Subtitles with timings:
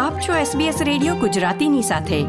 [0.00, 2.22] આપ છો SBS radio ગુજરાતીની સાથે.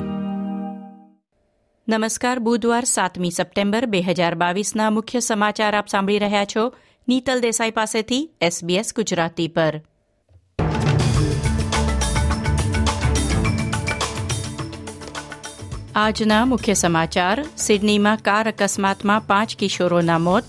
[1.87, 6.73] નમસ્કાર, બુધવાર સાતમી સપ્ટેમ્બર બે હજાર બાવીસના મુખ્ય સમાચાર આપ સાંભળી રહ્યા છો
[7.07, 9.81] નીતલ દેસાઈ પાસેથી SBS ગુજરાતી પર.
[15.95, 20.43] આજના મુખ્ય સમાચાર, સિડનીમાં કાર અકસ્માતમાં પાંચ કિશોરોના મોત.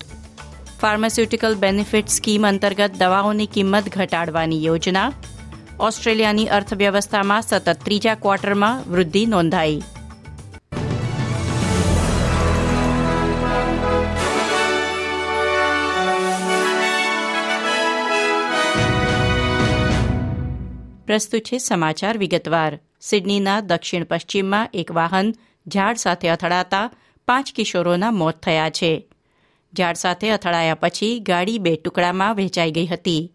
[0.80, 5.12] ફાર્માસ્યુટિકલ બેનિફિટ સ્કીમ અંતર્ગત દવાઓની કિંમત ઘટાડવાની યોજના.
[5.82, 9.82] ઓસ્ટ્રેલિયાની અર્થવ્યવસ્થામાં સતત ત્રીજા ક્વાર્ટરમાં વૃદ્ધિ નોંધાઈ.
[21.06, 22.78] પ્રસ્તુત છે સમાચાર વિગતવાર.
[23.00, 25.34] સિડનીના દક્ષિણ પશ્ચિમમાં એક વાહન
[25.68, 26.90] ઝાડ સાથે અથડાતા
[27.28, 29.08] પાંચ કિશોરોના મોત થયા છે.
[29.78, 33.32] ઝાડ સાથે અથડાયા પછી ગાડી બે ટુકડામાં વહેંચાઈ ગઈ હતી.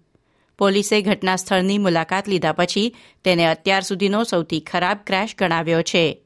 [0.60, 6.26] પોલીસે ઘટના સ્થળની મુલાકાત લીધા પછી તેને અત્યાર સુધીનો સૌથી ખરાબ ક્રેશ ગણાવ્યો છે.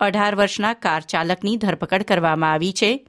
[0.00, 3.06] અઢાર વર્ષના કાર ચાલકની ધરપકડ કરવામાં આવી છે.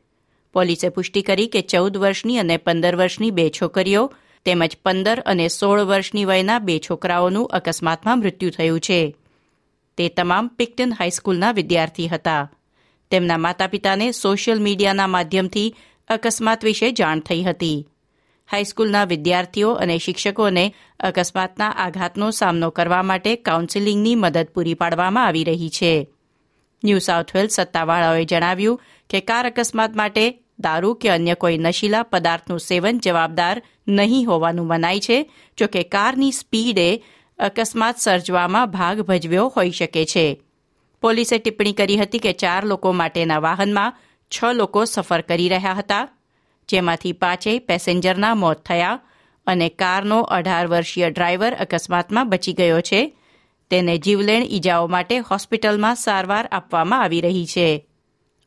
[0.54, 4.14] પોલીસે પુષ્ટિ કરી કે ચૌદ વર્ષની અને પંદર વર્ષની બે છોકરીઓ
[4.46, 9.16] તેમજ પંદર અને સોળ વર્ષની વયના બે છોકરાઓનું અકસ્માતમાં મૃત્યુ થયું છે.
[9.98, 12.52] તે તમામ પિક્ટન હાઈસ્કૂલના વિદ્યાર્થી હતા.
[13.12, 15.76] તેમના માતા પિતાને સોશિયલ મીડિયાના માધ્યમથી
[16.08, 17.88] અકસ્માત વિશે જાણ થઈ હતી.
[18.50, 25.70] હાઈસ્કૂલના વિદ્યાર્થીઓ અને શિક્ષકોને અકસ્માતના આઘાતનો સામનો કરવા માટે કાઉન્સેલિંગની મદદ પૂરી પાડવામાં આવી રહી
[25.70, 25.94] છે.
[26.84, 30.26] ન્યૂ સાઉથ વેલ્સ સત્તાવાળાઓએ જણાવ્યું કે કાર અકસ્માત માટે
[30.60, 37.04] દારૂ કે અન્ય કોઈ નશીલા પદાર્થનું સેવન જવાબદાર નહીં હોવાનું મનાય છે, જોકે કારની સ્પીડે
[37.40, 40.42] અકસ્માત સર્જવામાં ભાગ ભજવ્યો હોઈ શકે છે.
[41.02, 43.96] પોલીસે ટિપ્પણી કરી હતી કે ચાર લોકો માટેના વાહનમાં
[44.32, 46.08] છ લોકો સફર કરી રહ્યા હતા.
[46.68, 49.00] જેમાંથી પાંચેય પેસેન્જરના મોત થયા
[49.48, 53.18] અને કારનો અઢાર વર્ષીય ડ્રાઈવર અકસ્માતમાં બચી ગયો છે.
[53.70, 57.88] તેને જીવલેણ ઈજાઓ માટે હોસ્પિટલમાં સારવાર આપવામાં આવી રહી છે.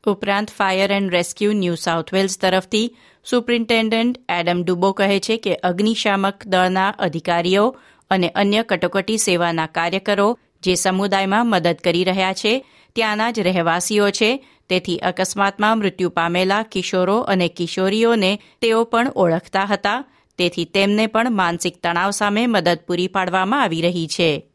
[0.07, 6.47] ઉપરાંત fire and rescue New South Wales તરફથી સુપ્રિન્ટેન્ડન્ટ એડમ ડુબો કહે છે કે અગ્નિશામક
[6.47, 7.77] દળના અધિકારીઓ
[8.11, 12.64] અને અન્ય કટોકટી સેવાના કાર્યકરો જે સમુદાયમાં મદદ કરી રહ્યા છે,
[12.95, 20.05] ત્યાંના જ રહેવાસીઓ છે તેથી અકસ્માતમાં મૃત્યુ પામેલા કિશોરો અને કિશોરીઓને તેઓ પણ ઓળખતા હતા.
[20.39, 24.51] તેથી તેમને પણ માનસિક તણાવ સામે મદદ પૂરી પાડવામાં આવી રહી છે.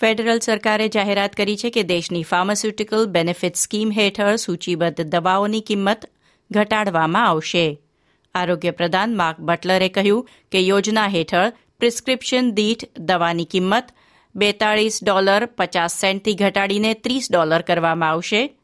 [0.00, 6.10] ફેડરલ સરકારે જાહેરાત કરી છે કે દેશની ફાર્માસ્યુટિકલ બેનિફિટ સ્કીમ હેઠળ સૂચિબદ્ધ દવાઓની કિંમત
[6.50, 7.80] ઘટાડવામાં આવશે.
[8.34, 13.88] આરોગ્ય પ્રધાન માર્ક બટલરે કહ્યું કે યોજના હેઠળ પ્રિસ્ક્રિપ્શન દીઠ દવાની કિંમત
[14.34, 18.58] બેતાળીસ ડોલર પચાસ સેન્ટથી ઘટાડીને ત્રીસ ડોલર કરવામાં આવશે.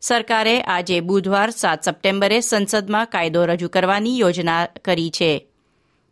[0.00, 5.48] સરકારે આજે બુધવાર સાત સપ્ટેમ્બરે સંસદમાં કાયદો રજૂ કરવાની યોજના કરી છે.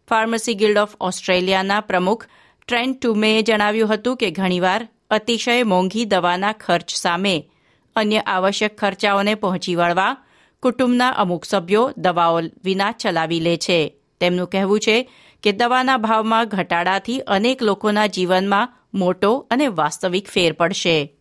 [0.08, 2.26] ફાર્મસી ગિલ્ડ ઓફ ઓસ્ટ્રેલિયાના પ્રમુખ
[2.68, 7.50] ટ્રેન્ટ ટુમેએ જણાવ્યું હતું કે ઘણીવાર અતિશય મોંઘી દવાના ખર્ચ સામે
[7.96, 10.16] અન્ય આવશ્યક ખર્ચાઓને પહોંચી વળવા
[10.62, 13.94] કુટુંબના અમુક સભ્યો દવાઓ વિના ચલાવી લે છે.
[14.20, 15.10] તેમનું કહેવું છે
[15.42, 21.17] કે દવાના ભાવમાં ઘટાડાથી અનેક લોકોના જીવનમાં મોટો અને વાસ્તવિક ફેર પડશે.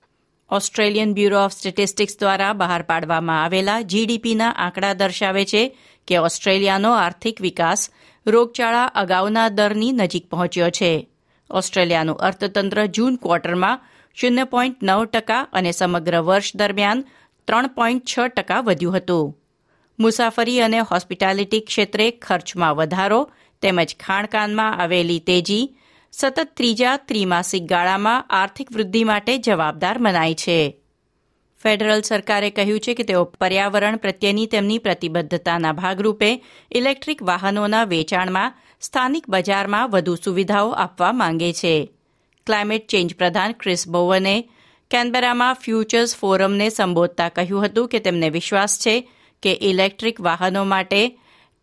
[0.52, 5.78] ઓસ્ટ્રેલિયન બ્યુરો ઓફ સ્ટેટિસ્ટિક્સ દ્વારા બહાર પાડવામાં આવેલા જીડીપીના આંકડા દર્શાવે છે
[6.08, 7.90] કે ઓસ્ટ્રેલિયાનો આર્થિક વિકાસ
[8.28, 11.10] રોગચાળા અગાઉના દરની નજીક પહોંચ્યો છે.
[11.52, 13.80] ઓસ્ટ્રેલિયાનું અર્થતંત્ર જૂન ક્વાર્ટરમાં
[14.16, 17.04] શૂન્ય પોઈન્ટ નવ ટકા અને સમગ્ર વર્ષ દરમિયાન
[17.48, 19.38] ત્રણ પોઈન્ટ છ ટકા વધ્યું હતું.
[20.00, 23.32] મુસાફરી અને હોસ્પિટાલિટી ક્ષેત્રે ખર્ચમાં વધારો
[23.62, 25.78] તેમજ ખાણકાનમાં આવેલી તેજી
[26.18, 30.78] સતત ત્રીજા ત્રિમાસિક ગાળામાં આર્થિક વૃદ્ધિ માટે જવાબદાર મનાય છે.
[31.64, 36.42] ફેડરલ સરકારે કહ્યું છે કે તેઓ પર્યાવરણ પ્રત્યેની તેમની પ્રતિબદ્ધતાના ભાગરૂપે
[36.72, 41.92] ઇલેક્ટ્રિક વાહનોના વેચાણમાં, સ્થાનિક બજારમાં વધુ સુવિધાઓ આપવા માંગે છે.
[42.46, 44.36] ક્લાઇમેટ ચેન્જ પ્રધાન ક્રિસ બોવને
[44.92, 49.10] કેનબેરામાં ફ્યુચર્સ ફોરમને સંબોધતા કહ્યું હતું કે તેમને વિશ્વાસ છે
[49.44, 51.02] કે ઇલેક્ટ્રિક વાહનો માટે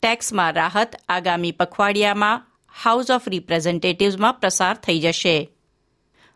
[0.03, 5.51] ટેક્સમાં રાહત આગામી પખવાડિયામાં હાઉસ ઓફ રિપ્રેઝેન્ટેટિવ્સમાં પ્રસાર થઈ જશે.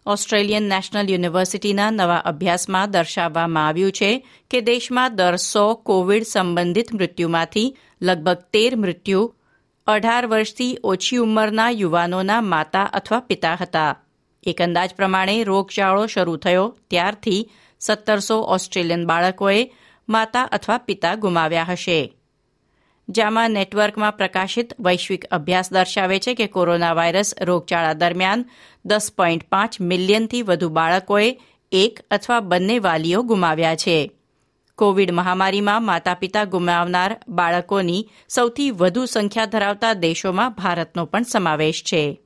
[0.07, 7.77] ઓસ્ટ્રેલિયન નેશનલ યુનિવર્સિટીના નવા અભ્યાસમાં દર્શાવવામાં આવ્યું છે કે દેશમાં દર સો કોવિડ સંબંધિત મૃત્યુમાંથી
[8.03, 9.35] લગભગ તેર મૃત્યુ,
[9.87, 14.03] અઢાર વર્ષથી ઓછી ઉંમરના યુવાનોના માતા અથવા પિતા હતા.
[14.43, 17.51] એક અંદાજ પ્રમાણે રોગચાળો શરૂ થયો ત્યારથી
[17.81, 19.71] સત્તરસો ઓસ્ટ્રેલિયન બાળકોએ
[20.09, 22.18] માતા અથવા પિતા ગુમાવ્યા હશે.
[23.09, 28.45] જામા નેટવર્કમાં પ્રકાશિત વૈશ્વિક અભ્યાસ દર્શાવે છે કે કોરોના વાયરસ રોગચાળા દરમિયાન
[28.85, 31.39] દસ પોઈન્ટ પાંચ મિલિયનથી વધુ બાળકોએ
[31.73, 34.11] એક અથવા બંને વાલીઓ ગુમાવ્યા છે.
[34.79, 42.21] કોવિડ મહામારીમાં માતા પિતા ગુમાવનાર બાળકોની સૌથી વધુ સંખ્યા ધરાવતા દેશોમાં ભારતનો પણ સમાવેશ છે.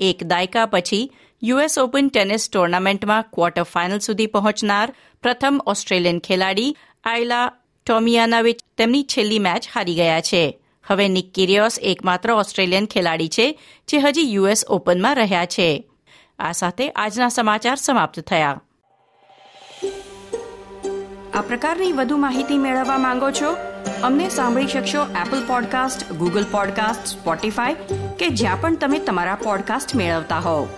[0.00, 7.52] એક દાયકા પછી યુએસ ઓપન ટેનિસ ટુર્નામેન્ટમાં ક્વાર્ટર ફાઇનલ સુધી પહોંચનાર પ્રથમ ઓસ્ટ્રેલિયન ખેલાડી આયલા
[7.86, 10.58] ટોમિયાનાવિચ તેમની છેલ્લી મેચ હારી ગયા છે.
[10.86, 13.58] હવે નિક કિરિયોસ એકમાત્ર ઓસ્ટ્રેલિયન ખેલાડી છે,
[13.88, 15.84] જે હજી યુએસ ઓપનમાં રહ્યા છે.
[16.38, 18.62] આ સાથે આજના સમાચાર સમાપ્ત થયા.
[21.34, 23.56] આ પ્રકારની વધુ માહિતી મેળવવા માંગો છો?
[24.02, 27.74] અમને સાંભળી શકશો Apple podcast Google podcast Spotify
[28.18, 30.68] કે જ્યાં પણ તમે તમારા પોડકાસ્ટ મેળવતા હોવ.